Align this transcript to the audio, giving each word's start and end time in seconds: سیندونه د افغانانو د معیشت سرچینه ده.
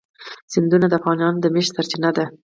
سیندونه 0.51 0.85
د 0.89 0.93
افغانانو 0.99 1.41
د 1.41 1.45
معیشت 1.53 1.71
سرچینه 1.77 2.09
ده. 2.17 2.25